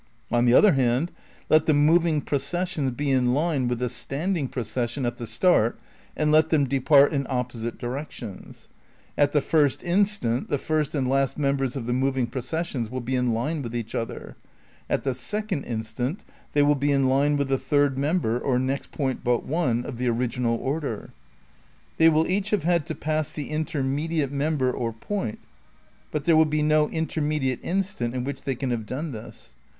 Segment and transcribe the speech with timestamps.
[0.31, 1.11] On the other hand,
[1.47, 5.79] let the moving pro cessions be in line vsdth the standing procession at the start
[6.17, 8.67] and let them depart in opposite directions.
[9.15, 12.99] At the first instant the first and last members of the mov ing processions mil
[13.01, 14.35] be in line with each other.
[14.89, 16.23] At the second instant
[16.53, 19.85] they will be in line with the third mem ber, or next point but one,
[19.85, 21.11] of the original order.
[21.97, 25.37] They will each have had to pass the intermediate member or point;
[26.09, 29.53] but there will be no intermediate instant in which they can have done this.